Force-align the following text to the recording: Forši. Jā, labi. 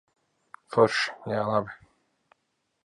Forši. 0.77 1.15
Jā, 1.35 1.45
labi. 1.51 1.79